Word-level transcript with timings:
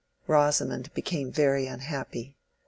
Rosamond 0.25 0.91
became 0.95 1.31
very 1.31 1.67
unhappy. 1.67 2.35